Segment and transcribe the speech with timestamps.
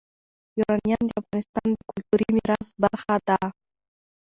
[0.59, 3.37] یورانیم د افغانستان د کلتوري میراث برخه ده.